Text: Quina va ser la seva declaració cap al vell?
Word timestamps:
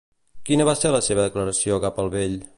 Quina 0.49 0.65
va 0.69 0.73
ser 0.79 0.93
la 0.95 1.03
seva 1.09 1.27
declaració 1.29 1.81
cap 1.87 2.03
al 2.07 2.13
vell? 2.19 2.39